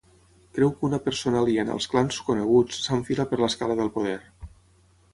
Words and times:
Creu 0.57 0.71
que 0.77 0.87
una 0.87 0.99
persona 1.07 1.43
aliena 1.43 1.77
als 1.77 1.89
clans 1.93 2.19
coneguts 2.31 2.83
s'enfila 2.89 3.29
per 3.35 3.43
l'escala 3.45 3.81
del 3.83 3.97
poder. 4.01 4.21